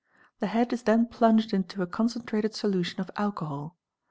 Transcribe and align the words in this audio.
The 0.39 0.47
head 0.47 0.73
is 0.73 0.81
then 0.81 1.05
plunged 1.05 1.53
into 1.53 1.83
a 1.83 1.85
concentrated 1.85 2.55
solution 2.55 2.99
of 3.01 3.11
alcohol. 3.17 3.77